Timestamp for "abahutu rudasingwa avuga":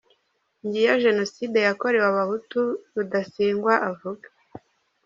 2.11-4.27